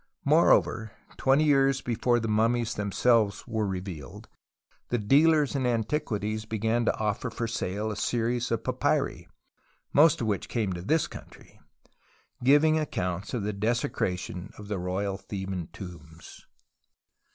[0.25, 4.27] JNloreover, twenty years before the mummies themselves were revealed,
[4.89, 9.27] the dealers in antiquities began to offer for sale a series of papyri
[9.93, 11.59] (most of which came to this country)
[12.43, 16.47] giving accounts of the desecration of the royal Tlieban tombs.